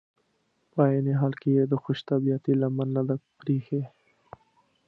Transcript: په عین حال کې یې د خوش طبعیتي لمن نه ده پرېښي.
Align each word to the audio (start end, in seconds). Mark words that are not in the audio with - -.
په 0.71 0.79
عین 0.89 1.07
حال 1.19 1.33
کې 1.41 1.49
یې 1.57 1.63
د 1.71 1.73
خوش 1.83 1.99
طبعیتي 2.09 2.53
لمن 2.61 2.87
نه 2.95 3.03
ده 3.07 3.15
پرېښي. 3.39 3.81